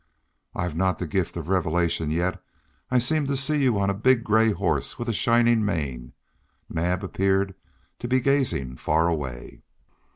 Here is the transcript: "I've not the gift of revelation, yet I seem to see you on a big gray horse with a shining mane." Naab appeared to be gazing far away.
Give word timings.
"I've 0.55 0.75
not 0.75 0.97
the 0.97 1.05
gift 1.05 1.37
of 1.37 1.47
revelation, 1.47 2.09
yet 2.09 2.41
I 2.89 2.97
seem 2.97 3.27
to 3.27 3.37
see 3.37 3.61
you 3.61 3.77
on 3.77 3.91
a 3.91 3.93
big 3.93 4.23
gray 4.23 4.51
horse 4.51 4.97
with 4.97 5.07
a 5.07 5.13
shining 5.13 5.63
mane." 5.63 6.13
Naab 6.67 7.03
appeared 7.03 7.53
to 7.99 8.07
be 8.07 8.19
gazing 8.19 8.77
far 8.77 9.07
away. 9.07 9.61